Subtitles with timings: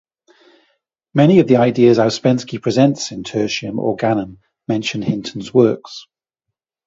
[1.13, 6.07] Many of ideas Ouspensky presents in "Tertium Organum" mention Hinton's works.